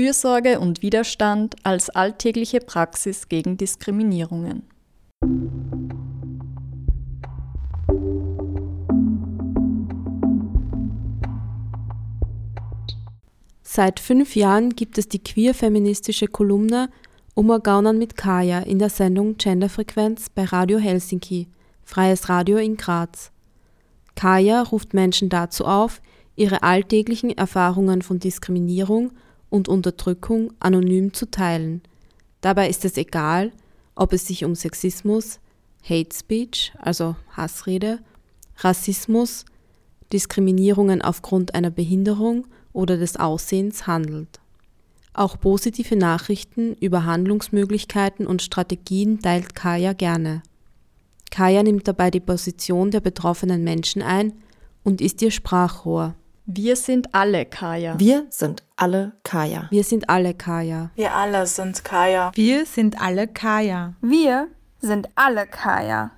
Fürsorge 0.00 0.60
und 0.60 0.80
Widerstand 0.80 1.56
als 1.62 1.90
alltägliche 1.90 2.60
Praxis 2.60 3.28
gegen 3.28 3.58
Diskriminierungen. 3.58 4.62
Seit 13.62 14.00
fünf 14.00 14.36
Jahren 14.36 14.70
gibt 14.70 14.96
es 14.96 15.06
die 15.06 15.22
queer-feministische 15.22 16.28
Kolumne 16.28 16.88
Umagaunern 17.34 17.98
mit 17.98 18.16
Kaya 18.16 18.60
in 18.60 18.78
der 18.78 18.88
Sendung 18.88 19.36
Genderfrequenz 19.36 20.30
bei 20.30 20.44
Radio 20.44 20.78
Helsinki, 20.78 21.48
Freies 21.84 22.30
Radio 22.30 22.56
in 22.56 22.78
Graz. 22.78 23.32
Kaya 24.14 24.62
ruft 24.62 24.94
Menschen 24.94 25.28
dazu 25.28 25.66
auf, 25.66 26.00
ihre 26.36 26.62
alltäglichen 26.62 27.36
Erfahrungen 27.36 28.00
von 28.00 28.18
Diskriminierung 28.18 29.12
und 29.50 29.68
Unterdrückung 29.68 30.52
anonym 30.60 31.12
zu 31.12 31.30
teilen. 31.30 31.82
Dabei 32.40 32.70
ist 32.70 32.84
es 32.84 32.96
egal, 32.96 33.52
ob 33.94 34.12
es 34.14 34.26
sich 34.26 34.44
um 34.44 34.54
Sexismus, 34.54 35.40
Hate 35.82 36.14
Speech, 36.14 36.72
also 36.78 37.16
Hassrede, 37.36 37.98
Rassismus, 38.58 39.44
Diskriminierungen 40.12 41.02
aufgrund 41.02 41.54
einer 41.54 41.70
Behinderung 41.70 42.46
oder 42.72 42.96
des 42.96 43.16
Aussehens 43.16 43.86
handelt. 43.86 44.40
Auch 45.12 45.38
positive 45.38 45.96
Nachrichten 45.96 46.74
über 46.74 47.04
Handlungsmöglichkeiten 47.04 48.26
und 48.26 48.42
Strategien 48.42 49.20
teilt 49.20 49.54
Kaya 49.54 49.92
gerne. 49.92 50.42
Kaya 51.30 51.62
nimmt 51.62 51.86
dabei 51.88 52.10
die 52.10 52.20
Position 52.20 52.90
der 52.90 53.00
betroffenen 53.00 53.64
Menschen 53.64 54.02
ein 54.02 54.32
und 54.82 55.00
ist 55.00 55.20
ihr 55.22 55.30
Sprachrohr. 55.30 56.14
Wir 56.52 56.74
sind 56.74 57.14
alle 57.14 57.44
Kaya. 57.44 57.94
Wir 58.00 58.26
sind 58.30 58.64
alle 58.74 59.12
Kaya. 59.22 59.68
Wir 59.70 59.84
sind 59.84 60.10
alle 60.10 60.34
Kaya. 60.34 60.90
Wir 60.96 61.14
alle 61.14 61.46
sind 61.46 61.84
Kaya. 61.84 62.32
Wir 62.34 62.66
sind 62.66 63.00
alle 63.00 63.28
Kaya. 63.28 63.94
Wir 64.00 64.48
sind 64.80 65.08
alle 65.14 65.46
Kaya. 65.46 66.10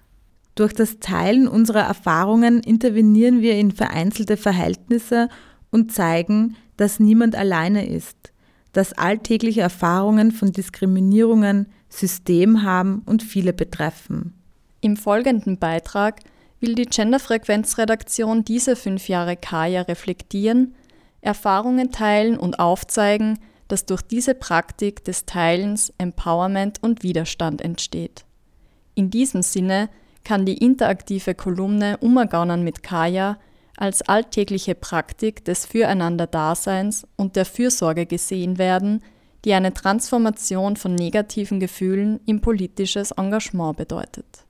Durch 0.55 0.73
das 0.73 1.01
Teilen 1.01 1.47
unserer 1.47 1.83
Erfahrungen 1.83 2.61
intervenieren 2.61 3.43
wir 3.43 3.57
in 3.57 3.73
vereinzelte 3.73 4.39
Verhältnisse 4.39 5.29
und 5.71 5.93
zeigen, 5.93 6.57
dass 6.79 6.99
niemand 6.99 7.37
alleine 7.37 7.87
ist, 7.87 8.33
dass 8.73 8.95
alltägliche 8.95 9.61
Erfahrungen 9.61 10.33
von 10.33 10.51
Diskriminierungen 10.51 11.67
System 11.91 12.63
haben 12.63 13.03
und 13.05 13.23
viele 13.23 13.53
betreffen. 13.53 14.33
Im 14.81 14.97
folgenden 14.97 15.59
Beitrag 15.59 16.21
will 16.63 16.75
die 16.75 16.87
Genderfrequenzredaktion 16.87 18.45
diese 18.45 18.77
fünf 18.77 19.09
Jahre 19.09 19.37
Kaya 19.37 19.83
reflektieren, 19.83 20.75
Erfahrungen 21.21 21.93
teilen 21.93 22.39
und 22.39 22.59
aufzeigen, 22.59 23.39
dass 23.69 23.85
durch 23.85 24.03
diese 24.03 24.35
Praktik 24.35 25.05
des 25.05 25.27
Teilens 25.27 25.93
Empowerment 25.99 26.83
und 26.83 27.03
Widerstand 27.03 27.61
entsteht. 27.63 28.25
In 28.95 29.11
diesem 29.11 29.43
Sinne 29.43 29.89
kann 30.25 30.47
die 30.47 30.59
interaktive 30.59 31.35
Kolumne 31.35 31.97
Umagaunern 31.99 32.63
mit 32.63 32.83
Kaya 32.83 33.39
als 33.77 34.03
alltägliche 34.03 34.75
Praktik 34.75 35.45
des 35.45 35.67
Füreinander-Daseins 35.67 37.07
und 37.17 37.37
der 37.37 37.45
Fürsorge 37.45 38.07
gesehen 38.07 38.59
werden, 38.59 39.03
die 39.45 39.55
eine 39.55 39.73
Transformation 39.73 40.77
von 40.77 40.95
negativen 40.95 41.59
Gefühlen 41.59 42.21
in 42.27 42.41
politisches 42.41 43.11
Engagement 43.13 43.77
bedeutet. 43.77 44.45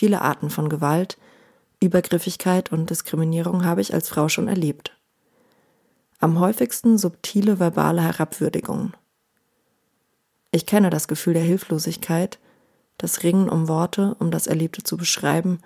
Viele 0.00 0.22
Arten 0.22 0.48
von 0.48 0.70
Gewalt, 0.70 1.18
Übergriffigkeit 1.78 2.72
und 2.72 2.88
Diskriminierung 2.88 3.66
habe 3.66 3.82
ich 3.82 3.92
als 3.92 4.08
Frau 4.08 4.30
schon 4.30 4.48
erlebt. 4.48 4.96
Am 6.20 6.40
häufigsten 6.40 6.96
subtile 6.96 7.60
verbale 7.60 8.00
Herabwürdigungen. 8.00 8.94
Ich 10.52 10.64
kenne 10.64 10.88
das 10.88 11.06
Gefühl 11.06 11.34
der 11.34 11.42
Hilflosigkeit, 11.42 12.38
das 12.96 13.24
Ringen 13.24 13.50
um 13.50 13.68
Worte, 13.68 14.16
um 14.20 14.30
das 14.30 14.46
Erlebte 14.46 14.82
zu 14.82 14.96
beschreiben, 14.96 15.58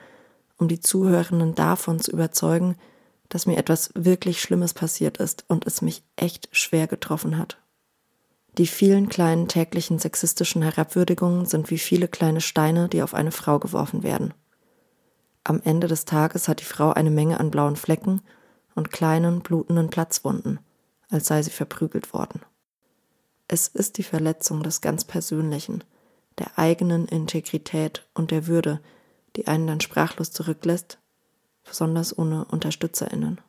um 0.59 0.67
die 0.67 0.81
Zuhörenden 0.81 1.55
davon 1.55 2.01
zu 2.01 2.11
überzeugen, 2.11 2.75
dass 3.29 3.47
mir 3.47 3.57
etwas 3.57 3.93
wirklich 3.95 4.41
Schlimmes 4.41 4.75
passiert 4.75 5.19
ist 5.19 5.45
und 5.47 5.65
es 5.65 5.81
mich 5.81 6.03
echt 6.17 6.49
schwer 6.51 6.89
getroffen 6.89 7.39
hat. 7.39 7.59
Die 8.59 8.67
vielen 8.69 9.09
kleinen 9.09 9.49
täglichen 9.49 9.99
sexistischen 9.99 10.63
Herabwürdigungen 10.63 11.45
sind 11.45 11.71
wie 11.71 11.79
viele 11.79 12.07
kleine 12.07 12.41
Steine, 12.41 12.89
die 12.89 13.03
auf 13.03 13.13
eine 13.13 13.33
Frau 13.33 13.59
geworfen 13.59 14.05
werden. 14.05 14.33
Am 15.43 15.61
Ende 15.65 15.89
des 15.89 16.05
Tages 16.05 16.47
hat 16.47 16.61
die 16.61 16.65
Frau 16.65 16.93
eine 16.93 17.11
Menge 17.11 17.41
an 17.41 17.51
blauen 17.51 17.77
Flecken 17.77 18.23
und 18.75 18.93
kleinen, 18.93 19.41
blutenden 19.41 19.91
Platzwunden, 19.91 20.61
als 21.11 21.27
sei 21.27 21.43
sie 21.43 21.51
verprügelt 21.51 22.15
worden. 22.15 22.43
Es 23.49 23.69
ist 23.69 23.99
die 23.99 24.05
Verletzung 24.05 24.63
des 24.63 24.81
ganz 24.81 25.05
Persönlichen, 25.05 25.85
der 26.39 26.59
eigenen 26.59 27.07
Integrität 27.07 28.07
und 28.15 28.31
der 28.31 28.47
Würde, 28.47 28.81
die 29.37 29.49
einen 29.49 29.67
dann 29.67 29.81
sprachlos 29.81 30.31
zurücklässt, 30.31 30.99
besonders 31.65 32.17
ohne 32.17 32.45
Unterstützerinnen. 32.47 33.41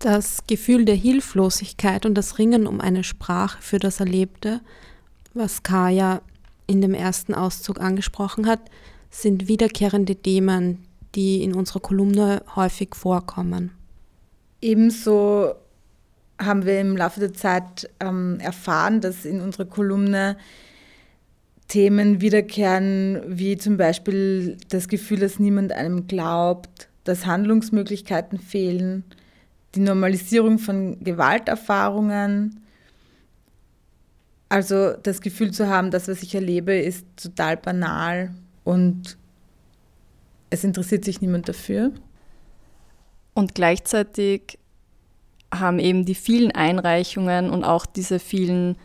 Das 0.00 0.46
Gefühl 0.46 0.86
der 0.86 0.94
Hilflosigkeit 0.94 2.06
und 2.06 2.14
das 2.14 2.38
Ringen 2.38 2.66
um 2.66 2.80
eine 2.80 3.04
Sprache 3.04 3.60
für 3.60 3.78
das 3.78 4.00
Erlebte, 4.00 4.62
was 5.34 5.62
Kaya 5.62 6.22
in 6.66 6.80
dem 6.80 6.94
ersten 6.94 7.34
Auszug 7.34 7.78
angesprochen 7.80 8.46
hat, 8.46 8.60
sind 9.10 9.46
wiederkehrende 9.46 10.16
Themen, 10.16 10.86
die 11.14 11.42
in 11.42 11.54
unserer 11.54 11.80
Kolumne 11.80 12.42
häufig 12.56 12.94
vorkommen. 12.94 13.72
Ebenso 14.62 15.52
haben 16.40 16.64
wir 16.64 16.80
im 16.80 16.96
Laufe 16.96 17.20
der 17.20 17.34
Zeit 17.34 17.90
ähm, 18.00 18.38
erfahren, 18.40 19.02
dass 19.02 19.26
in 19.26 19.42
unserer 19.42 19.66
Kolumne 19.66 20.38
Themen 21.68 22.22
wiederkehren, 22.22 23.20
wie 23.26 23.58
zum 23.58 23.76
Beispiel 23.76 24.56
das 24.70 24.88
Gefühl, 24.88 25.18
dass 25.18 25.38
niemand 25.38 25.72
einem 25.72 26.06
glaubt, 26.06 26.88
dass 27.04 27.26
Handlungsmöglichkeiten 27.26 28.38
fehlen, 28.38 29.04
die 29.74 29.80
Normalisierung 29.80 30.58
von 30.58 31.02
Gewalterfahrungen. 31.02 32.60
Also 34.48 34.94
das 34.94 35.20
Gefühl 35.20 35.52
zu 35.52 35.68
haben, 35.68 35.90
das, 35.90 36.08
was 36.08 36.22
ich 36.22 36.34
erlebe, 36.34 36.74
ist 36.74 37.06
total 37.16 37.56
banal 37.56 38.34
und 38.64 39.16
es 40.50 40.64
interessiert 40.64 41.04
sich 41.04 41.20
niemand 41.20 41.48
dafür. 41.48 41.92
Und 43.34 43.54
gleichzeitig 43.54 44.58
haben 45.54 45.78
eben 45.78 46.04
die 46.04 46.14
vielen 46.14 46.50
Einreichungen 46.50 47.50
und 47.50 47.64
auch 47.64 47.86
diese 47.86 48.18
vielen 48.18 48.76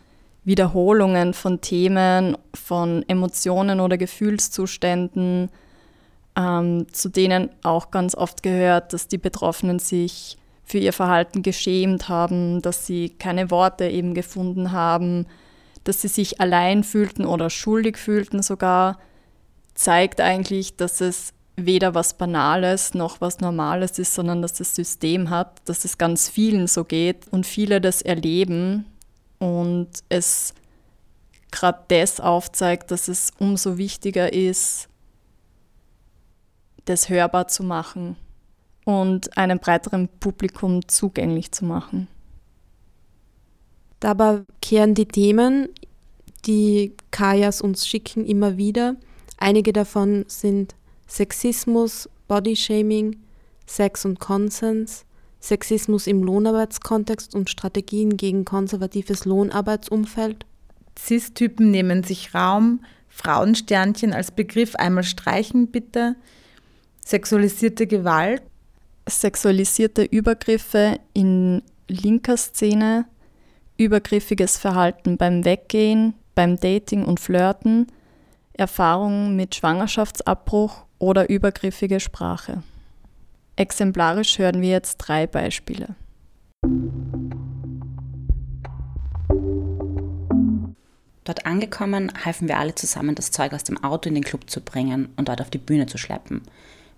Wiederholungen 0.44 1.34
von 1.34 1.60
Themen, 1.60 2.36
von 2.54 3.04
Emotionen 3.08 3.80
oder 3.80 3.98
Gefühlszuständen, 3.98 5.50
ähm, 6.36 6.86
zu 6.92 7.08
denen 7.08 7.50
auch 7.64 7.90
ganz 7.90 8.14
oft 8.14 8.44
gehört, 8.44 8.92
dass 8.92 9.08
die 9.08 9.18
Betroffenen 9.18 9.80
sich 9.80 10.36
für 10.66 10.78
ihr 10.78 10.92
Verhalten 10.92 11.42
geschämt 11.42 12.08
haben, 12.08 12.60
dass 12.60 12.86
sie 12.86 13.10
keine 13.10 13.50
Worte 13.52 13.88
eben 13.88 14.14
gefunden 14.14 14.72
haben, 14.72 15.26
dass 15.84 16.02
sie 16.02 16.08
sich 16.08 16.40
allein 16.40 16.82
fühlten 16.82 17.24
oder 17.24 17.48
schuldig 17.50 17.96
fühlten 17.96 18.42
sogar, 18.42 18.98
zeigt 19.74 20.20
eigentlich, 20.20 20.76
dass 20.76 21.00
es 21.00 21.32
weder 21.54 21.94
was 21.94 22.14
Banales 22.14 22.94
noch 22.94 23.20
was 23.20 23.38
Normales 23.38 23.98
ist, 24.00 24.14
sondern 24.14 24.42
dass 24.42 24.54
das 24.54 24.74
System 24.74 25.30
hat, 25.30 25.62
dass 25.66 25.84
es 25.84 25.98
ganz 25.98 26.28
vielen 26.28 26.66
so 26.66 26.84
geht 26.84 27.28
und 27.30 27.46
viele 27.46 27.80
das 27.80 28.02
erleben 28.02 28.86
und 29.38 29.88
es 30.08 30.52
gerade 31.52 31.84
das 31.88 32.18
aufzeigt, 32.18 32.90
dass 32.90 33.06
es 33.06 33.30
umso 33.38 33.78
wichtiger 33.78 34.32
ist, 34.32 34.88
das 36.86 37.08
hörbar 37.08 37.46
zu 37.46 37.62
machen 37.62 38.16
und 38.86 39.36
einem 39.36 39.58
breiteren 39.58 40.08
Publikum 40.20 40.86
zugänglich 40.88 41.50
zu 41.50 41.64
machen. 41.64 42.06
Dabei 43.98 44.44
kehren 44.62 44.94
die 44.94 45.08
Themen, 45.08 45.68
die 46.46 46.94
Kajas 47.10 47.60
uns 47.60 47.88
schicken, 47.88 48.24
immer 48.24 48.56
wieder. 48.56 48.94
Einige 49.38 49.72
davon 49.72 50.24
sind 50.28 50.76
Sexismus, 51.08 52.08
Bodyshaming, 52.28 53.16
Sex 53.66 54.04
und 54.04 54.20
Konsens, 54.20 55.04
Sexismus 55.40 56.06
im 56.06 56.22
Lohnarbeitskontext 56.22 57.34
und 57.34 57.50
Strategien 57.50 58.16
gegen 58.16 58.44
konservatives 58.44 59.24
Lohnarbeitsumfeld. 59.24 60.46
Cis-Typen 60.96 61.72
nehmen 61.72 62.04
sich 62.04 62.34
Raum, 62.34 62.84
Frauensternchen 63.08 64.12
als 64.12 64.30
Begriff 64.30 64.76
einmal 64.76 65.02
streichen 65.02 65.72
bitte, 65.72 66.14
sexualisierte 67.04 67.88
Gewalt. 67.88 68.42
Sexualisierte 69.08 70.02
Übergriffe 70.02 70.98
in 71.14 71.62
linker 71.88 72.36
Szene, 72.36 73.06
übergriffiges 73.76 74.58
Verhalten 74.58 75.16
beim 75.16 75.44
Weggehen, 75.44 76.14
beim 76.34 76.58
Dating 76.58 77.04
und 77.04 77.20
Flirten, 77.20 77.86
Erfahrungen 78.52 79.36
mit 79.36 79.54
Schwangerschaftsabbruch 79.54 80.86
oder 80.98 81.28
übergriffige 81.28 82.00
Sprache. 82.00 82.62
Exemplarisch 83.54 84.38
hören 84.38 84.60
wir 84.60 84.70
jetzt 84.70 84.96
drei 84.98 85.26
Beispiele. 85.26 85.94
Dort 91.24 91.46
angekommen, 91.46 92.12
halfen 92.24 92.48
wir 92.48 92.58
alle 92.58 92.74
zusammen, 92.74 93.14
das 93.14 93.30
Zeug 93.30 93.52
aus 93.52 93.64
dem 93.64 93.82
Auto 93.82 94.08
in 94.08 94.14
den 94.14 94.24
Club 94.24 94.48
zu 94.48 94.60
bringen 94.60 95.08
und 95.16 95.28
dort 95.28 95.40
auf 95.40 95.50
die 95.50 95.58
Bühne 95.58 95.86
zu 95.86 95.98
schleppen. 95.98 96.42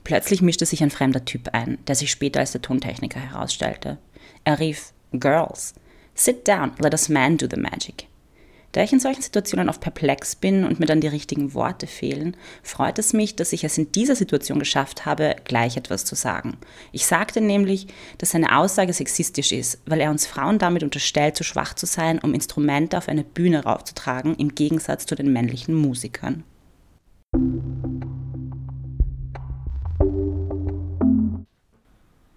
Plötzlich 0.08 0.40
mischte 0.40 0.64
sich 0.64 0.82
ein 0.82 0.90
fremder 0.90 1.26
Typ 1.26 1.50
ein, 1.52 1.76
der 1.86 1.94
sich 1.94 2.10
später 2.10 2.40
als 2.40 2.52
der 2.52 2.62
Tontechniker 2.62 3.20
herausstellte. 3.20 3.98
Er 4.42 4.58
rief 4.58 4.94
Girls, 5.12 5.74
sit 6.14 6.48
down, 6.48 6.72
let 6.78 6.94
us 6.94 7.10
man 7.10 7.36
do 7.36 7.46
the 7.46 7.60
magic. 7.60 8.06
Da 8.72 8.82
ich 8.82 8.90
in 8.90 9.00
solchen 9.00 9.20
Situationen 9.20 9.68
oft 9.68 9.82
perplex 9.82 10.34
bin 10.34 10.64
und 10.64 10.80
mir 10.80 10.86
dann 10.86 11.02
die 11.02 11.08
richtigen 11.08 11.52
Worte 11.52 11.86
fehlen, 11.86 12.38
freut 12.62 12.98
es 12.98 13.12
mich, 13.12 13.36
dass 13.36 13.52
ich 13.52 13.64
es 13.64 13.76
in 13.76 13.92
dieser 13.92 14.16
Situation 14.16 14.58
geschafft 14.58 15.04
habe, 15.04 15.36
gleich 15.44 15.76
etwas 15.76 16.06
zu 16.06 16.14
sagen. 16.14 16.56
Ich 16.90 17.04
sagte 17.04 17.42
nämlich, 17.42 17.88
dass 18.16 18.30
seine 18.30 18.56
Aussage 18.56 18.94
sexistisch 18.94 19.52
ist, 19.52 19.78
weil 19.84 20.00
er 20.00 20.10
uns 20.10 20.26
Frauen 20.26 20.58
damit 20.58 20.82
unterstellt, 20.82 21.36
zu 21.36 21.44
schwach 21.44 21.74
zu 21.74 21.84
sein, 21.84 22.18
um 22.18 22.32
Instrumente 22.32 22.96
auf 22.96 23.10
eine 23.10 23.24
Bühne 23.24 23.64
raufzutragen, 23.64 24.36
im 24.36 24.54
Gegensatz 24.54 25.04
zu 25.04 25.16
den 25.16 25.34
männlichen 25.34 25.74
Musikern. 25.74 26.44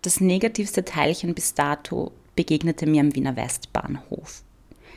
Das 0.03 0.19
negativste 0.19 0.83
Teilchen 0.83 1.35
bis 1.35 1.53
dato 1.53 2.11
begegnete 2.35 2.87
mir 2.87 3.01
am 3.01 3.13
Wiener 3.13 3.35
Westbahnhof. 3.35 4.41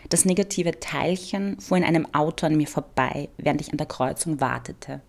Das 0.08 0.24
negative 0.24 0.80
Teilchen 0.80 1.60
fuhr 1.60 1.76
in 1.76 1.84
einem 1.84 2.06
Auto 2.14 2.46
an 2.46 2.56
mir 2.56 2.66
vorbei, 2.66 3.28
während 3.36 3.60
ich 3.60 3.70
an 3.70 3.76
der 3.76 3.86
Kreuzung 3.86 4.40
wartete. 4.40 5.02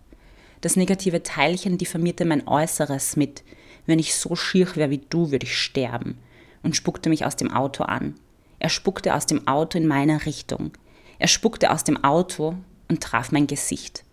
Das 0.60 0.76
negative 0.76 1.22
Teilchen 1.22 1.78
diffamierte 1.78 2.26
mein 2.26 2.46
Äußeres 2.46 3.16
mit, 3.16 3.42
wenn 3.86 3.98
ich 3.98 4.14
so 4.14 4.36
schier 4.36 4.76
wäre 4.76 4.90
wie 4.90 5.00
du, 5.08 5.30
würde 5.30 5.46
ich 5.46 5.56
sterben, 5.56 6.18
und 6.62 6.76
spuckte 6.76 7.08
mich 7.08 7.24
aus 7.24 7.36
dem 7.36 7.50
Auto 7.50 7.84
an. 7.84 8.16
Er 8.58 8.68
spuckte 8.68 9.14
aus 9.14 9.24
dem 9.24 9.48
Auto 9.48 9.78
in 9.78 9.86
meine 9.86 10.26
Richtung. 10.26 10.72
Er 11.18 11.28
spuckte 11.28 11.70
aus 11.70 11.84
dem 11.84 12.04
Auto 12.04 12.54
und 12.88 13.02
traf 13.02 13.32
mein 13.32 13.46
Gesicht. 13.46 14.04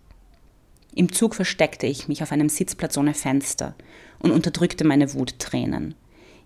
Im 0.96 1.12
Zug 1.12 1.34
versteckte 1.34 1.88
ich 1.88 2.08
mich 2.08 2.22
auf 2.22 2.32
einem 2.32 2.50
Sitzplatz 2.50 2.98
ohne 2.98 3.14
Fenster 3.14 3.76
und 4.20 4.32
unterdrückte 4.32 4.84
meine 4.84 5.14
Wuttränen. 5.14 5.96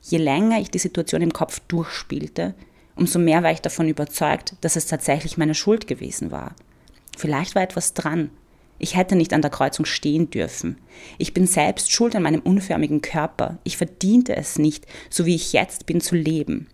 Je 0.01 0.17
länger 0.17 0.59
ich 0.61 0.71
die 0.71 0.79
Situation 0.79 1.21
im 1.21 1.33
Kopf 1.33 1.59
durchspielte, 1.67 2.53
umso 2.95 3.19
mehr 3.19 3.43
war 3.43 3.51
ich 3.51 3.61
davon 3.61 3.89
überzeugt, 3.89 4.55
dass 4.61 4.77
es 4.77 4.87
tatsächlich 4.87 5.37
meine 5.37 5.55
Schuld 5.55 5.87
gewesen 5.87 6.31
war. 6.31 6.55
Vielleicht 7.17 7.55
war 7.55 7.61
etwas 7.61 7.93
dran. 7.93 8.29
Ich 8.79 8.95
hätte 8.95 9.15
nicht 9.15 9.33
an 9.33 9.41
der 9.41 9.51
Kreuzung 9.51 9.85
stehen 9.85 10.29
dürfen. 10.29 10.77
Ich 11.17 11.33
bin 11.33 11.47
selbst 11.47 11.91
schuld 11.91 12.15
an 12.15 12.23
meinem 12.23 12.41
unförmigen 12.41 13.01
Körper. 13.01 13.57
Ich 13.63 13.75
verdiente 13.75 14.35
es 14.35 14.59
nicht, 14.59 14.85
so 15.09 15.25
wie 15.25 15.35
ich 15.35 15.51
jetzt 15.51 15.87
bin, 15.87 15.99
zu 15.99 16.15
leben. 16.15 16.67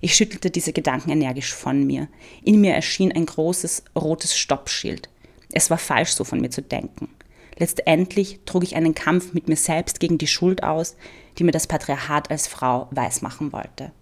Ich 0.00 0.14
schüttelte 0.14 0.50
diese 0.50 0.72
Gedanken 0.72 1.10
energisch 1.10 1.54
von 1.54 1.86
mir. 1.86 2.08
In 2.42 2.60
mir 2.60 2.74
erschien 2.74 3.10
ein 3.12 3.26
großes 3.26 3.84
rotes 3.96 4.36
Stoppschild. 4.36 5.08
Es 5.52 5.70
war 5.70 5.78
falsch, 5.78 6.12
so 6.12 6.24
von 6.24 6.40
mir 6.40 6.50
zu 6.50 6.62
denken. 6.62 7.08
Letztendlich 7.56 8.40
trug 8.46 8.62
ich 8.62 8.76
einen 8.76 8.94
Kampf 8.94 9.34
mit 9.34 9.48
mir 9.48 9.56
selbst 9.56 10.00
gegen 10.00 10.16
die 10.16 10.26
Schuld 10.26 10.62
aus, 10.62 10.96
die 11.38 11.44
mir 11.44 11.52
das 11.52 11.66
Patriarchat 11.66 12.30
als 12.30 12.46
Frau 12.46 12.88
weismachen 12.90 13.52
wollte. 13.52 13.92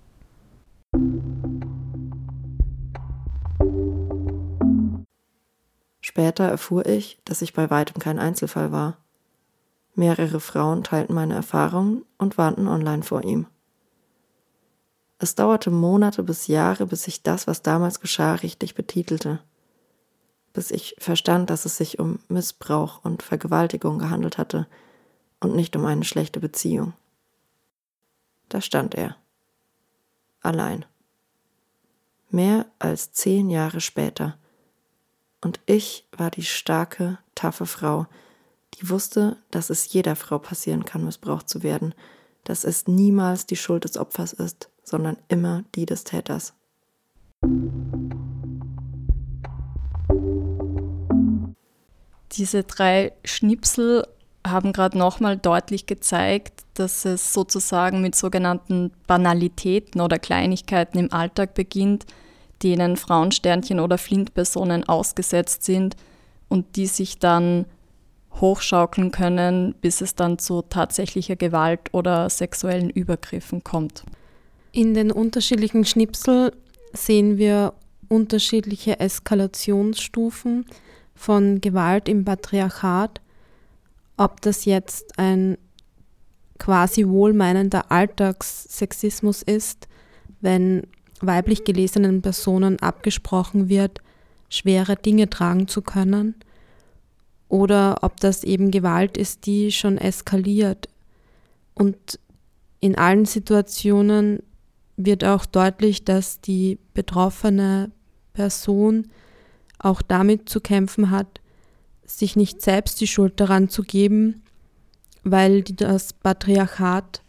Später 6.00 6.44
erfuhr 6.44 6.86
ich, 6.86 7.18
dass 7.24 7.42
ich 7.42 7.52
bei 7.52 7.68
weitem 7.70 8.00
kein 8.00 8.18
Einzelfall 8.18 8.72
war. 8.72 8.98
Mehrere 9.94 10.40
Frauen 10.40 10.84
teilten 10.84 11.14
meine 11.14 11.34
Erfahrungen 11.34 12.04
und 12.18 12.38
warnten 12.38 12.68
online 12.68 13.02
vor 13.02 13.24
ihm. 13.24 13.46
Es 15.18 15.34
dauerte 15.34 15.70
Monate 15.72 16.22
bis 16.22 16.46
Jahre, 16.46 16.86
bis 16.86 17.08
ich 17.08 17.24
das, 17.24 17.48
was 17.48 17.62
damals 17.62 17.98
geschah, 17.98 18.34
richtig 18.34 18.76
betitelte. 18.76 19.40
Bis 20.52 20.70
ich 20.70 20.96
verstand, 20.98 21.50
dass 21.50 21.64
es 21.64 21.76
sich 21.76 21.98
um 21.98 22.20
Missbrauch 22.28 23.04
und 23.04 23.22
Vergewaltigung 23.22 23.98
gehandelt 23.98 24.38
hatte 24.38 24.66
und 25.40 25.54
nicht 25.54 25.76
um 25.76 25.84
eine 25.84 26.04
schlechte 26.04 26.40
Beziehung. 26.40 26.94
Da 28.48 28.60
stand 28.60 28.94
er 28.94 29.16
allein. 30.40 30.84
Mehr 32.30 32.66
als 32.78 33.12
zehn 33.12 33.50
Jahre 33.50 33.80
später. 33.80 34.38
Und 35.40 35.60
ich 35.66 36.06
war 36.16 36.30
die 36.30 36.44
starke, 36.44 37.18
taffe 37.34 37.66
Frau, 37.66 38.06
die 38.74 38.90
wusste, 38.90 39.36
dass 39.50 39.70
es 39.70 39.92
jeder 39.92 40.16
Frau 40.16 40.38
passieren 40.38 40.84
kann, 40.84 41.04
missbraucht 41.04 41.48
zu 41.48 41.62
werden, 41.62 41.94
dass 42.44 42.64
es 42.64 42.86
niemals 42.86 43.46
die 43.46 43.56
Schuld 43.56 43.84
des 43.84 43.96
Opfers 43.96 44.32
ist, 44.32 44.70
sondern 44.82 45.16
immer 45.28 45.64
die 45.74 45.86
des 45.86 46.04
Täters. 46.04 46.54
Diese 52.38 52.62
drei 52.62 53.12
Schnipsel 53.24 54.06
haben 54.46 54.72
gerade 54.72 54.96
nochmal 54.96 55.36
deutlich 55.36 55.86
gezeigt, 55.86 56.62
dass 56.74 57.04
es 57.04 57.32
sozusagen 57.32 58.00
mit 58.00 58.14
sogenannten 58.14 58.92
Banalitäten 59.08 60.00
oder 60.00 60.20
Kleinigkeiten 60.20 60.98
im 60.98 61.12
Alltag 61.12 61.54
beginnt, 61.54 62.06
denen 62.62 62.96
Frauensternchen 62.96 63.80
oder 63.80 63.98
Flintpersonen 63.98 64.88
ausgesetzt 64.88 65.64
sind 65.64 65.96
und 66.48 66.76
die 66.76 66.86
sich 66.86 67.18
dann 67.18 67.66
hochschaukeln 68.40 69.10
können, 69.10 69.74
bis 69.80 70.00
es 70.00 70.14
dann 70.14 70.38
zu 70.38 70.62
tatsächlicher 70.62 71.34
Gewalt 71.34 71.92
oder 71.92 72.30
sexuellen 72.30 72.90
Übergriffen 72.90 73.64
kommt. 73.64 74.04
In 74.70 74.94
den 74.94 75.10
unterschiedlichen 75.10 75.84
Schnipsel 75.84 76.52
sehen 76.92 77.36
wir 77.36 77.74
unterschiedliche 78.08 79.00
Eskalationsstufen 79.00 80.64
von 81.18 81.60
Gewalt 81.60 82.08
im 82.08 82.24
Patriarchat 82.24 83.20
ob 84.18 84.40
das 84.42 84.66
jetzt 84.66 85.18
ein 85.18 85.56
quasi 86.58 87.06
wohlmeinender 87.06 87.90
Alltagssexismus 87.90 89.42
ist, 89.42 89.88
wenn 90.40 90.82
weiblich 91.20 91.64
gelesenen 91.64 92.20
Personen 92.20 92.78
abgesprochen 92.80 93.68
wird, 93.68 94.00
schwere 94.50 94.96
Dinge 94.96 95.30
tragen 95.30 95.68
zu 95.68 95.82
können, 95.82 96.34
oder 97.48 97.98
ob 98.02 98.20
das 98.20 98.44
eben 98.44 98.70
Gewalt 98.70 99.16
ist, 99.16 99.46
die 99.46 99.72
schon 99.72 99.96
eskaliert. 99.96 100.88
Und 101.74 102.18
in 102.80 102.98
allen 102.98 103.24
Situationen 103.24 104.42
wird 104.96 105.24
auch 105.24 105.46
deutlich, 105.46 106.04
dass 106.04 106.42
die 106.42 106.78
betroffene 106.92 107.90
Person 108.34 109.08
auch 109.78 110.02
damit 110.02 110.48
zu 110.48 110.60
kämpfen 110.60 111.10
hat, 111.10 111.40
sich 112.04 112.36
nicht 112.36 112.62
selbst 112.62 113.00
die 113.00 113.06
Schuld 113.06 113.38
daran 113.40 113.68
zu 113.68 113.82
geben, 113.82 114.42
weil 115.24 115.62
das 115.62 116.12
Patriarchat 116.12 117.22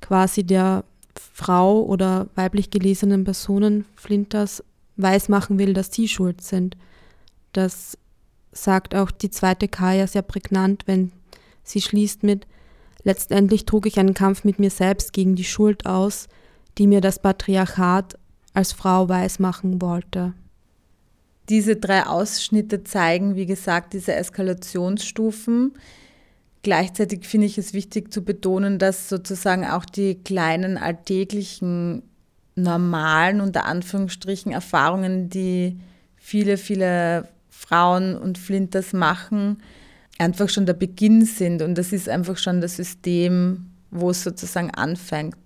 quasi 0.00 0.44
der 0.44 0.84
Frau 1.14 1.82
oder 1.82 2.28
weiblich 2.34 2.70
gelesenen 2.70 3.24
Personen 3.24 3.84
Flinters 3.96 4.62
weismachen 4.96 5.58
will, 5.58 5.72
dass 5.72 5.92
sie 5.92 6.08
schuld 6.08 6.42
sind. 6.42 6.76
Das 7.52 7.96
sagt 8.52 8.94
auch 8.94 9.10
die 9.10 9.30
zweite 9.30 9.68
Kaya 9.68 10.06
sehr 10.06 10.22
prägnant, 10.22 10.84
wenn 10.86 11.12
sie 11.62 11.80
schließt 11.80 12.22
mit, 12.22 12.46
letztendlich 13.02 13.64
trug 13.64 13.86
ich 13.86 13.98
einen 13.98 14.14
Kampf 14.14 14.44
mit 14.44 14.58
mir 14.58 14.70
selbst 14.70 15.12
gegen 15.12 15.34
die 15.34 15.44
Schuld 15.44 15.86
aus, 15.86 16.28
die 16.76 16.86
mir 16.86 17.00
das 17.00 17.20
Patriarchat 17.20 18.18
als 18.54 18.72
Frau 18.72 19.08
weismachen 19.08 19.80
wollte. 19.80 20.34
Diese 21.48 21.76
drei 21.76 22.04
Ausschnitte 22.04 22.84
zeigen, 22.84 23.34
wie 23.34 23.46
gesagt, 23.46 23.94
diese 23.94 24.14
Eskalationsstufen. 24.14 25.72
Gleichzeitig 26.62 27.26
finde 27.26 27.46
ich 27.46 27.56
es 27.56 27.72
wichtig 27.72 28.12
zu 28.12 28.22
betonen, 28.22 28.78
dass 28.78 29.08
sozusagen 29.08 29.64
auch 29.64 29.84
die 29.84 30.16
kleinen 30.16 30.76
alltäglichen, 30.76 32.02
normalen, 32.54 33.40
unter 33.40 33.64
Anführungsstrichen, 33.64 34.52
Erfahrungen, 34.52 35.30
die 35.30 35.78
viele, 36.16 36.56
viele 36.56 37.28
Frauen 37.48 38.16
und 38.16 38.36
Flinters 38.36 38.92
machen, 38.92 39.62
einfach 40.18 40.48
schon 40.48 40.66
der 40.66 40.74
Beginn 40.74 41.24
sind. 41.24 41.62
Und 41.62 41.76
das 41.76 41.92
ist 41.92 42.08
einfach 42.08 42.36
schon 42.36 42.60
das 42.60 42.76
System, 42.76 43.70
wo 43.90 44.10
es 44.10 44.22
sozusagen 44.22 44.70
anfängt, 44.72 45.36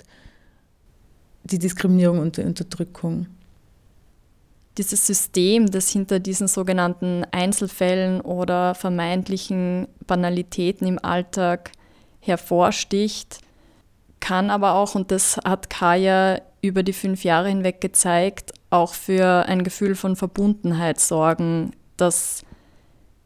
die 1.44 1.58
Diskriminierung 1.58 2.18
und 2.18 2.36
die 2.36 2.42
Unterdrückung 2.42 3.26
dieses 4.78 5.06
System, 5.06 5.70
das 5.70 5.90
hinter 5.90 6.18
diesen 6.18 6.48
sogenannten 6.48 7.24
Einzelfällen 7.30 8.20
oder 8.20 8.74
vermeintlichen 8.74 9.86
Banalitäten 10.06 10.86
im 10.86 10.98
Alltag 11.04 11.72
hervorsticht, 12.20 13.40
kann 14.20 14.50
aber 14.50 14.74
auch, 14.74 14.94
und 14.94 15.10
das 15.10 15.36
hat 15.44 15.68
Kaya 15.68 16.40
über 16.62 16.82
die 16.82 16.92
fünf 16.92 17.24
Jahre 17.24 17.48
hinweg 17.48 17.80
gezeigt, 17.80 18.52
auch 18.70 18.94
für 18.94 19.46
ein 19.46 19.64
Gefühl 19.64 19.94
von 19.94 20.16
Verbundenheit 20.16 21.00
sorgen, 21.00 21.72
dass 21.96 22.44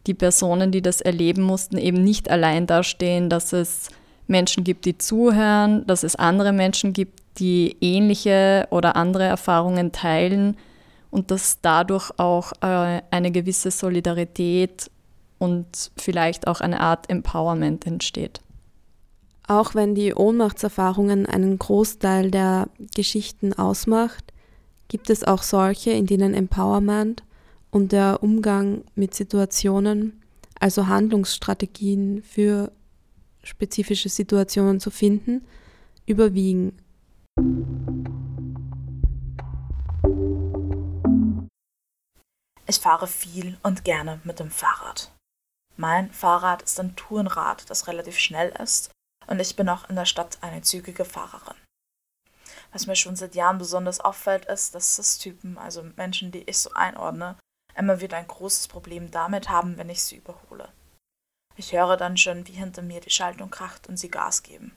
die 0.06 0.14
Personen, 0.14 0.72
die 0.72 0.82
das 0.82 1.00
erleben 1.00 1.42
mussten, 1.42 1.78
eben 1.78 2.02
nicht 2.02 2.30
allein 2.30 2.66
dastehen, 2.66 3.28
dass 3.28 3.52
es 3.52 3.90
Menschen 4.26 4.64
gibt, 4.64 4.86
die 4.86 4.98
zuhören, 4.98 5.86
dass 5.86 6.02
es 6.02 6.16
andere 6.16 6.52
Menschen 6.52 6.92
gibt, 6.92 7.20
die 7.38 7.76
ähnliche 7.80 8.66
oder 8.70 8.96
andere 8.96 9.24
Erfahrungen 9.24 9.92
teilen 9.92 10.56
und 11.16 11.30
dass 11.30 11.62
dadurch 11.62 12.10
auch 12.18 12.52
äh, 12.60 13.00
eine 13.10 13.30
gewisse 13.30 13.70
Solidarität 13.70 14.90
und 15.38 15.90
vielleicht 15.96 16.46
auch 16.46 16.60
eine 16.60 16.80
Art 16.80 17.08
Empowerment 17.08 17.86
entsteht. 17.86 18.42
Auch 19.48 19.74
wenn 19.74 19.94
die 19.94 20.12
Ohnmachtserfahrungen 20.12 21.24
einen 21.24 21.58
Großteil 21.58 22.30
der 22.30 22.68
Geschichten 22.94 23.54
ausmacht, 23.54 24.34
gibt 24.88 25.08
es 25.08 25.24
auch 25.24 25.42
solche, 25.42 25.90
in 25.92 26.04
denen 26.04 26.34
Empowerment 26.34 27.24
und 27.70 27.92
der 27.92 28.22
Umgang 28.22 28.84
mit 28.94 29.14
Situationen, 29.14 30.20
also 30.60 30.86
Handlungsstrategien 30.86 32.22
für 32.24 32.72
spezifische 33.42 34.10
Situationen 34.10 34.80
zu 34.80 34.90
finden, 34.90 35.46
überwiegen. 36.04 36.74
Ich 42.68 42.80
fahre 42.80 43.06
viel 43.06 43.58
und 43.62 43.84
gerne 43.84 44.20
mit 44.24 44.40
dem 44.40 44.50
Fahrrad. 44.50 45.12
Mein 45.76 46.10
Fahrrad 46.10 46.62
ist 46.62 46.80
ein 46.80 46.96
Tourenrad, 46.96 47.68
das 47.70 47.86
relativ 47.86 48.18
schnell 48.18 48.48
ist, 48.60 48.90
und 49.28 49.40
ich 49.40 49.54
bin 49.54 49.68
auch 49.68 49.88
in 49.88 49.94
der 49.94 50.06
Stadt 50.06 50.38
eine 50.40 50.62
zügige 50.62 51.04
Fahrerin. 51.04 51.56
Was 52.72 52.86
mir 52.86 52.96
schon 52.96 53.14
seit 53.14 53.34
Jahren 53.36 53.58
besonders 53.58 54.00
auffällt, 54.00 54.46
ist, 54.46 54.74
dass 54.74 54.96
Cis-Typen, 54.96 55.58
also 55.58 55.84
Menschen, 55.96 56.32
die 56.32 56.42
ich 56.42 56.58
so 56.58 56.70
einordne, 56.72 57.36
immer 57.76 58.00
wieder 58.00 58.16
ein 58.16 58.26
großes 58.26 58.66
Problem 58.68 59.10
damit 59.10 59.48
haben, 59.48 59.78
wenn 59.78 59.88
ich 59.88 60.02
sie 60.02 60.16
überhole. 60.16 60.72
Ich 61.54 61.72
höre 61.72 61.96
dann 61.96 62.16
schon, 62.16 62.46
wie 62.48 62.52
hinter 62.52 62.82
mir 62.82 63.00
die 63.00 63.10
Schaltung 63.10 63.50
kracht 63.50 63.86
und 63.88 63.96
sie 63.96 64.10
Gas 64.10 64.42
geben. 64.42 64.76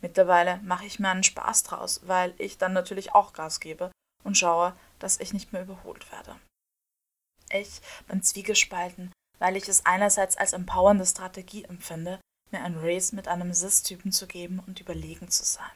Mittlerweile 0.00 0.58
mache 0.58 0.86
ich 0.86 0.98
mir 0.98 1.08
einen 1.08 1.22
Spaß 1.22 1.64
draus, 1.64 2.00
weil 2.04 2.34
ich 2.38 2.58
dann 2.58 2.72
natürlich 2.72 3.14
auch 3.14 3.32
Gas 3.32 3.60
gebe 3.60 3.90
und 4.24 4.38
schaue, 4.38 4.74
dass 4.98 5.20
ich 5.20 5.32
nicht 5.32 5.52
mehr 5.52 5.62
überholt 5.62 6.10
werde. 6.12 6.36
Ich 7.52 7.82
bin 8.08 8.22
zwiegespalten, 8.22 9.12
weil 9.38 9.56
ich 9.56 9.68
es 9.68 9.84
einerseits 9.84 10.36
als 10.36 10.54
empowernde 10.54 11.04
Strategie 11.04 11.64
empfinde, 11.64 12.18
mir 12.50 12.62
ein 12.62 12.78
Race 12.78 13.12
mit 13.12 13.28
einem 13.28 13.52
Cis-Typen 13.52 14.10
zu 14.10 14.26
geben 14.26 14.62
und 14.66 14.80
überlegen 14.80 15.28
zu 15.28 15.44
sein. 15.44 15.70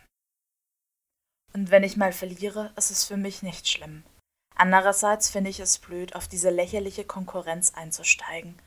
Und 1.52 1.70
wenn 1.70 1.84
ich 1.84 1.96
mal 1.96 2.12
verliere, 2.12 2.72
ist 2.76 2.90
es 2.90 3.04
für 3.04 3.16
mich 3.16 3.42
nicht 3.42 3.68
schlimm. 3.68 4.04
Andererseits 4.54 5.28
finde 5.28 5.50
ich 5.50 5.60
es 5.60 5.78
blöd, 5.78 6.14
auf 6.14 6.28
diese 6.28 6.50
lächerliche 6.50 7.04
Konkurrenz 7.04 7.74
einzusteigen. 7.74 8.58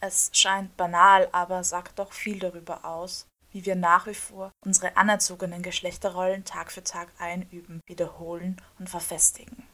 Es 0.00 0.30
scheint 0.32 0.76
banal, 0.76 1.28
aber 1.32 1.62
sagt 1.62 1.98
doch 1.98 2.12
viel 2.12 2.40
darüber 2.40 2.84
aus, 2.84 3.26
wie 3.52 3.64
wir 3.64 3.76
nach 3.76 4.06
wie 4.06 4.14
vor 4.14 4.50
unsere 4.64 4.96
anerzogenen 4.96 5.62
Geschlechterrollen 5.62 6.44
Tag 6.44 6.72
für 6.72 6.82
Tag 6.82 7.08
einüben, 7.18 7.80
wiederholen 7.86 8.60
und 8.78 8.88
verfestigen. 8.88 9.69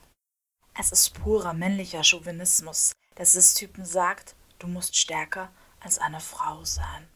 Es 0.78 0.92
ist 0.92 1.14
purer 1.14 1.54
männlicher 1.54 2.04
Chauvinismus, 2.04 2.92
der 3.16 3.24
Cis-Typen 3.24 3.86
sagt, 3.86 4.34
du 4.58 4.66
musst 4.66 4.94
stärker 4.94 5.48
als 5.80 5.98
eine 5.98 6.20
Frau 6.20 6.62
sein. 6.64 7.08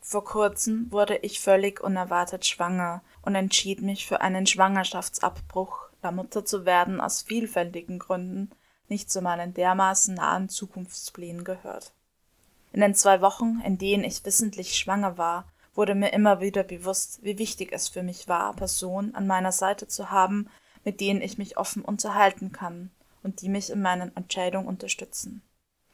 Vor 0.00 0.24
kurzem 0.24 0.90
wurde 0.90 1.18
ich 1.18 1.38
völlig 1.38 1.80
unerwartet 1.80 2.44
schwanger 2.44 3.02
und 3.22 3.36
entschied 3.36 3.80
mich 3.80 4.08
für 4.08 4.20
einen 4.20 4.44
Schwangerschaftsabbruch, 4.44 5.90
da 6.02 6.10
Mutter 6.10 6.44
zu 6.44 6.64
werden 6.64 7.00
aus 7.00 7.22
vielfältigen 7.22 8.00
Gründen 8.00 8.50
nicht 8.88 9.08
zu 9.08 9.22
meinen 9.22 9.54
dermaßen 9.54 10.16
nahen 10.16 10.48
Zukunftsplänen 10.48 11.44
gehört. 11.44 11.92
In 12.72 12.80
den 12.80 12.96
zwei 12.96 13.20
Wochen, 13.20 13.60
in 13.64 13.78
denen 13.78 14.02
ich 14.02 14.24
wissentlich 14.24 14.76
schwanger 14.76 15.16
war, 15.16 15.44
wurde 15.80 15.94
mir 15.94 16.12
immer 16.12 16.42
wieder 16.42 16.62
bewusst, 16.62 17.20
wie 17.22 17.38
wichtig 17.38 17.72
es 17.72 17.88
für 17.88 18.02
mich 18.02 18.28
war, 18.28 18.52
Personen 18.52 19.14
an 19.14 19.26
meiner 19.26 19.50
Seite 19.50 19.88
zu 19.88 20.10
haben, 20.10 20.50
mit 20.84 21.00
denen 21.00 21.22
ich 21.22 21.38
mich 21.38 21.56
offen 21.56 21.82
unterhalten 21.82 22.52
kann 22.52 22.90
und 23.22 23.40
die 23.40 23.48
mich 23.48 23.70
in 23.70 23.80
meinen 23.80 24.14
Entscheidungen 24.14 24.68
unterstützen. 24.68 25.40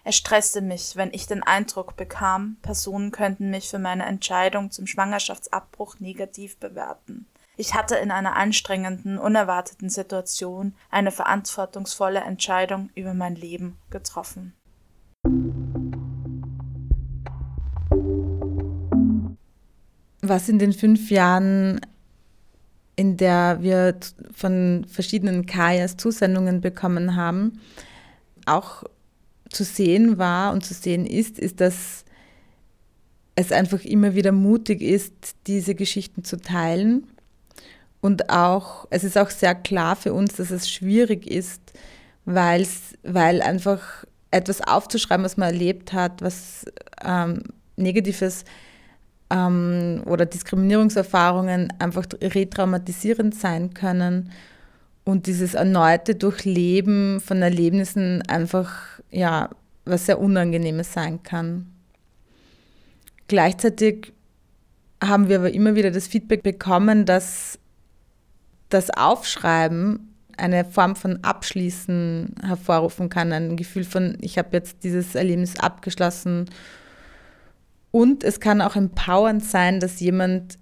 Es 0.03 0.17
stresste 0.17 0.61
mich, 0.61 0.97
wenn 0.97 1.13
ich 1.13 1.29
den 1.29 1.45
Eindruck 1.45 1.95
bekam, 1.95 2.57
Personen 2.63 3.13
könnten 3.13 3.49
mich 3.51 3.69
für 3.69 3.79
meine 3.79 4.07
Entscheidung 4.07 4.73
zum 4.73 4.89
Schwangerschaftsabbruch 4.89 6.01
negativ 6.01 6.57
bewerten. 6.57 7.29
Ich 7.57 7.75
hatte 7.75 7.95
in 7.95 8.11
einer 8.11 8.35
anstrengenden, 8.35 9.19
unerwarteten 9.19 9.89
Situation 9.89 10.75
eine 10.91 11.13
verantwortungsvolle 11.13 12.23
Entscheidung 12.23 12.91
über 12.97 13.15
mein 13.15 13.37
Leben 13.37 13.79
getroffen. 13.91 14.53
Was 20.29 20.49
in 20.49 20.59
den 20.59 20.73
fünf 20.73 21.11
Jahren, 21.11 21.81
in 22.97 23.17
der 23.17 23.63
wir 23.63 23.97
von 24.33 24.87
verschiedenen 24.89 25.47
Kajas 25.47 25.97
Zusendungen 25.97 26.61
bekommen 26.61 27.17
haben, 27.17 27.61
auch 28.47 28.85
zu 29.51 29.65
sehen 29.65 30.19
war 30.19 30.53
und 30.53 30.65
zu 30.65 30.75
sehen 30.75 31.07
ist, 31.07 31.39
ist, 31.39 31.61
dass 31.61 32.05
es 33.37 33.53
einfach 33.53 33.85
immer 33.85 34.15
wieder 34.15 34.33
mutig 34.33 34.81
ist, 34.81 35.13
diese 35.47 35.75
Geschichten 35.75 36.25
zu 36.25 36.39
teilen. 36.39 37.07
Und 38.01 38.31
auch, 38.31 38.87
es 38.91 39.05
ist 39.05 39.19
auch 39.19 39.31
sehr 39.31 39.55
klar 39.55 39.97
für 39.97 40.13
uns, 40.13 40.37
dass 40.37 40.51
es 40.51 40.71
schwierig 40.71 41.27
ist, 41.27 41.61
weil 42.25 43.43
einfach 43.43 44.05
etwas 44.31 44.61
aufzuschreiben, 44.61 45.25
was 45.25 45.37
man 45.37 45.49
erlebt 45.53 45.93
hat, 45.93 46.23
was 46.23 46.65
ähm, 47.05 47.43
Negatives 47.77 48.45
ähm, 49.31 50.03
oder 50.07 50.27
Diskriminierungserfahrungen 50.27 51.73
einfach 51.79 52.07
retraumatisierend 52.21 53.35
sein 53.35 53.75
können 53.75 54.31
und 55.05 55.27
dieses 55.27 55.55
erneute 55.55 56.15
Durchleben 56.15 57.21
von 57.21 57.43
Erlebnissen 57.43 58.23
einfach 58.23 59.01
ja, 59.11 59.51
was 59.85 60.07
sehr 60.07 60.21
Unangenehmes 60.21 60.93
sein 60.93 61.23
kann. 61.23 61.67
Gleichzeitig 63.29 64.13
haben 65.03 65.29
wir 65.29 65.39
aber 65.39 65.53
immer 65.53 65.75
wieder 65.75 65.91
das 65.91 66.07
Feedback 66.07 66.43
bekommen, 66.43 67.05
dass 67.05 67.59
das 68.69 68.91
Aufschreiben 68.91 70.13
eine 70.37 70.65
Form 70.65 70.97
von 70.97 71.23
Abschließen 71.23 72.35
hervorrufen 72.43 73.09
kann, 73.09 73.33
ein 73.33 73.57
Gefühl 73.57 73.85
von, 73.85 74.19
ich 74.21 74.39
habe 74.39 74.49
jetzt 74.53 74.83
dieses 74.85 75.15
Erlebnis 75.15 75.59
abgeschlossen. 75.59 76.47
Und 77.97 78.25
es 78.25 78.41
kann 78.41 78.61
auch 78.61 78.77
empowernd 78.77 79.43
sein, 79.43 79.81
dass 79.81 80.01
jemand 80.01 80.59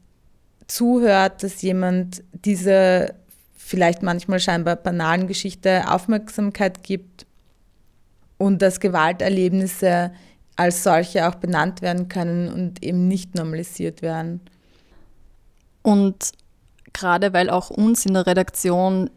zuhört, 0.69 1.43
dass 1.43 1.63
jemand 1.63 2.23
diese 2.33 3.13
vielleicht 3.57 4.05
manchmal 4.05 4.39
scheinbar 4.39 4.77
banalen 4.77 5.27
Geschichte 5.27 5.91
Aufmerksamkeit 5.91 6.85
gibt 6.85 7.27
und 8.39 8.63
dass 8.63 8.79
Gewalterlebnisse 8.79 10.13
als 10.55 10.85
solche 10.85 11.29
auch 11.29 11.35
benannt 11.35 11.83
werden 11.83 12.07
können 12.07 12.53
und 12.53 12.85
eben 12.85 13.09
nicht 13.09 13.35
normalisiert 13.35 14.01
werden. 14.01 14.41
Und 15.83 16.31
gerade 16.93 17.33
weil 17.33 17.51
auch 17.51 17.69
uns 17.69 18.07
in 18.07 18.15
der 18.15 18.29
Redaktion 18.29 19.11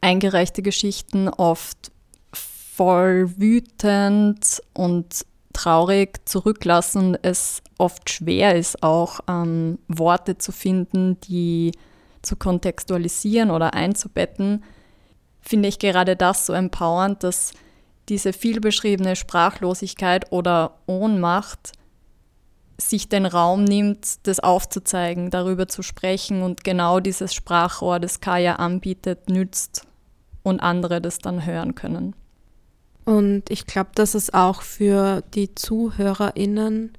eingereichte 0.00 0.62
Geschichten 0.62 1.28
oft 1.28 1.92
voll 2.32 3.30
wütend 3.36 4.62
und 4.72 5.26
traurig 5.52 6.20
zurücklassen, 6.26 7.16
es 7.22 7.62
oft 7.78 8.10
schwer 8.10 8.54
ist, 8.54 8.82
auch 8.82 9.20
ähm, 9.28 9.78
Worte 9.88 10.38
zu 10.38 10.52
finden, 10.52 11.20
die 11.20 11.72
zu 12.22 12.36
kontextualisieren 12.36 13.50
oder 13.50 13.74
einzubetten, 13.74 14.62
finde 15.40 15.68
ich 15.68 15.78
gerade 15.78 16.16
das 16.16 16.46
so 16.46 16.52
empowernd, 16.52 17.24
dass 17.24 17.52
diese 18.08 18.32
vielbeschriebene 18.32 19.16
Sprachlosigkeit 19.16 20.30
oder 20.32 20.78
Ohnmacht 20.86 21.72
sich 22.76 23.08
den 23.08 23.26
Raum 23.26 23.64
nimmt, 23.64 24.26
das 24.26 24.40
aufzuzeigen, 24.40 25.30
darüber 25.30 25.68
zu 25.68 25.82
sprechen 25.82 26.42
und 26.42 26.64
genau 26.64 27.00
dieses 27.00 27.34
Sprachrohr, 27.34 28.00
das 28.00 28.20
Kaya 28.20 28.56
anbietet, 28.56 29.28
nützt 29.28 29.86
und 30.42 30.60
andere 30.60 31.00
das 31.00 31.18
dann 31.18 31.44
hören 31.44 31.74
können. 31.74 32.14
Und 33.10 33.50
ich 33.50 33.66
glaube, 33.66 33.90
dass 33.96 34.14
es 34.14 34.32
auch 34.32 34.62
für 34.62 35.24
die 35.34 35.52
ZuhörerInnen 35.52 36.92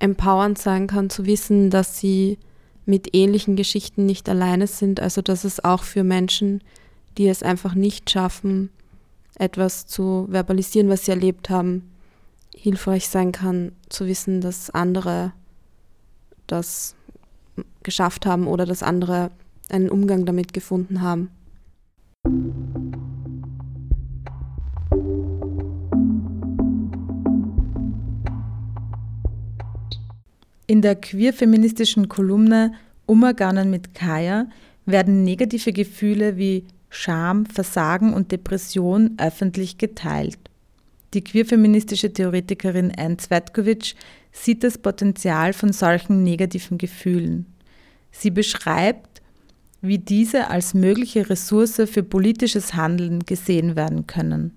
empowernd 0.00 0.58
sein 0.58 0.88
kann, 0.88 1.10
zu 1.10 1.26
wissen, 1.26 1.70
dass 1.70 1.96
sie 2.00 2.38
mit 2.86 3.14
ähnlichen 3.14 3.54
Geschichten 3.54 4.04
nicht 4.04 4.28
alleine 4.28 4.66
sind. 4.66 4.98
Also, 4.98 5.22
dass 5.22 5.44
es 5.44 5.62
auch 5.62 5.84
für 5.84 6.02
Menschen, 6.02 6.60
die 7.18 7.28
es 7.28 7.44
einfach 7.44 7.76
nicht 7.76 8.10
schaffen, 8.10 8.70
etwas 9.36 9.86
zu 9.86 10.26
verbalisieren, 10.28 10.88
was 10.88 11.04
sie 11.04 11.12
erlebt 11.12 11.50
haben, 11.50 11.88
hilfreich 12.56 13.06
sein 13.06 13.30
kann, 13.30 13.70
zu 13.90 14.06
wissen, 14.06 14.40
dass 14.40 14.70
andere 14.70 15.32
das 16.48 16.96
geschafft 17.84 18.26
haben 18.26 18.48
oder 18.48 18.66
dass 18.66 18.82
andere 18.82 19.30
einen 19.68 19.88
Umgang 19.88 20.26
damit 20.26 20.52
gefunden 20.52 21.00
haben. 21.00 21.30
In 30.70 30.82
der 30.82 30.96
queer-feministischen 30.96 32.08
Kolumne 32.10 32.74
Umaganen 33.06 33.70
mit 33.70 33.94
Kaya 33.94 34.48
werden 34.84 35.24
negative 35.24 35.72
Gefühle 35.72 36.36
wie 36.36 36.66
Scham, 36.90 37.46
Versagen 37.46 38.12
und 38.12 38.32
Depression 38.32 39.14
öffentlich 39.16 39.78
geteilt. 39.78 40.38
Die 41.14 41.24
queerfeministische 41.24 42.12
Theoretikerin 42.12 42.92
Anne 42.98 43.16
Zvetkovic 43.16 43.94
sieht 44.30 44.62
das 44.62 44.76
Potenzial 44.76 45.54
von 45.54 45.72
solchen 45.72 46.22
negativen 46.22 46.76
Gefühlen. 46.76 47.46
Sie 48.10 48.30
beschreibt, 48.30 49.22
wie 49.80 49.98
diese 49.98 50.50
als 50.50 50.74
mögliche 50.74 51.30
Ressource 51.30 51.80
für 51.86 52.02
politisches 52.02 52.74
Handeln 52.74 53.24
gesehen 53.24 53.74
werden 53.74 54.06
können. 54.06 54.52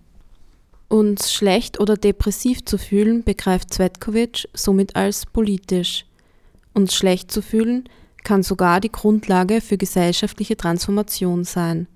Uns 0.92 1.32
schlecht 1.32 1.80
oder 1.80 1.96
depressiv 1.96 2.66
zu 2.66 2.78
fühlen, 2.78 3.24
begreift 3.24 3.74
Zvetkovic 3.74 4.50
somit 4.54 4.98
als 4.98 5.26
politisch. 5.26 6.06
Uns 6.74 6.94
schlecht 6.96 7.32
zu 7.32 7.42
fühlen 7.42 7.88
kann 8.26 8.44
sogar 8.44 8.82
die 8.82 8.92
Grundlage 8.92 9.62
für 9.62 9.78
gesellschaftliche 9.78 10.58
Transformation 10.58 11.46
sein. 11.46 11.88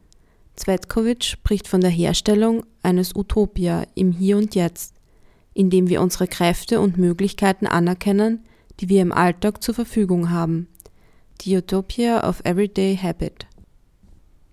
Zvetkovic 0.56 1.26
spricht 1.26 1.68
von 1.68 1.82
der 1.82 1.90
Herstellung 1.90 2.66
eines 2.84 3.14
Utopia 3.14 3.84
im 3.96 4.14
Hier 4.14 4.38
und 4.38 4.56
Jetzt, 4.56 4.94
indem 5.54 5.90
wir 5.90 6.02
unsere 6.02 6.30
Kräfte 6.30 6.80
und 6.80 6.98
Möglichkeiten 6.98 7.68
anerkennen, 7.68 8.46
die 8.80 8.88
wir 8.88 9.02
im 9.02 9.12
Alltag 9.12 9.62
zur 9.62 9.76
Verfügung 9.76 10.30
haben. 10.30 10.70
Die 11.42 11.58
Utopia 11.58 12.26
of 12.26 12.40
Everyday 12.46 12.96
Habit. 12.96 13.46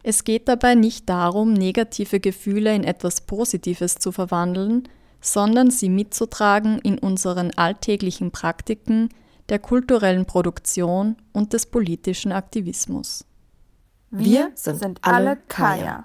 Es 0.02 0.24
geht 0.24 0.48
dabei 0.48 0.74
nicht 0.74 1.08
darum, 1.08 1.52
negative 1.52 2.18
Gefühle 2.18 2.74
in 2.74 2.84
etwas 2.84 3.20
Positives 3.20 3.94
zu 3.96 4.10
verwandeln, 4.10 4.88
sondern 5.20 5.70
sie 5.70 5.88
mitzutragen 5.88 6.78
in 6.80 6.98
unseren 6.98 7.52
alltäglichen 7.52 8.32
Praktiken 8.32 9.08
der 9.48 9.60
kulturellen 9.60 10.26
Produktion 10.26 11.16
und 11.32 11.52
des 11.52 11.66
politischen 11.66 12.32
Aktivismus. 12.32 13.24
Wir 14.10 14.52
sind 14.54 14.98
alle 15.02 15.36
Kaya. 15.48 16.04